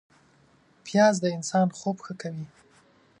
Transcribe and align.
پیاز 0.85 1.15
د 1.21 1.25
انسان 1.37 1.67
خوب 1.77 1.97
ښه 2.05 2.13
کوي 2.21 2.45